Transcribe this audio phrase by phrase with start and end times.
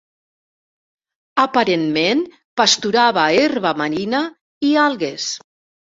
[1.43, 2.23] Aparentment
[2.61, 4.23] pasturava herba marina
[4.71, 5.29] i algues.